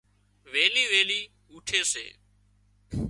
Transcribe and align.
ويلي 0.51 0.83
ويلي 0.91 1.21
اُوٺي 1.51 1.81
سي 1.91 2.05